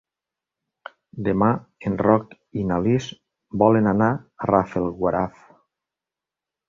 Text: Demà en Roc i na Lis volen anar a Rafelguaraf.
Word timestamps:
Demà 1.27 1.49
en 1.89 1.99
Roc 2.07 2.33
i 2.61 2.65
na 2.71 2.79
Lis 2.87 3.09
volen 3.65 3.91
anar 3.93 4.11
a 4.15 4.51
Rafelguaraf. 4.55 5.45